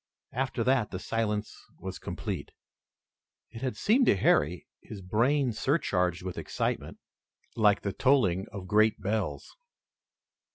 [0.33, 2.49] After that the silence was complete.
[3.51, 6.97] It had seemed to Harry, his brain surcharged with excitement,
[7.55, 9.55] like the tolling of great bells.